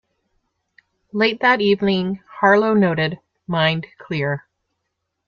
Late 1.13 1.41
that 1.41 1.61
evening 1.61 2.23
Harlow 2.39 2.73
noted: 2.73 3.19
Mind 3.47 3.85
clear. 3.99 4.47